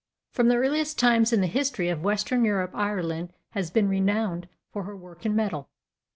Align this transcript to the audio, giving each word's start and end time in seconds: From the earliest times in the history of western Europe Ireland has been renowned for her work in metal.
From 0.31 0.47
the 0.47 0.55
earliest 0.55 0.97
times 0.97 1.31
in 1.31 1.41
the 1.41 1.45
history 1.45 1.87
of 1.89 2.03
western 2.03 2.43
Europe 2.43 2.71
Ireland 2.73 3.33
has 3.51 3.69
been 3.69 3.87
renowned 3.87 4.49
for 4.73 4.81
her 4.85 4.95
work 4.97 5.27
in 5.27 5.35
metal. 5.35 5.69